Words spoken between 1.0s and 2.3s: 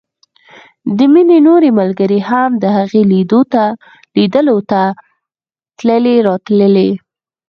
مينې نورې ملګرې